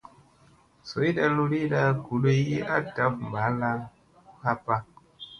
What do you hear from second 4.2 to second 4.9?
u happa.